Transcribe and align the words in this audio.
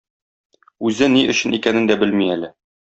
Үзе 0.91 1.11
ни 1.17 1.23
өчен 1.35 1.59
икәнен 1.61 1.89
дә 1.93 2.01
белми 2.05 2.35
әле. 2.39 2.55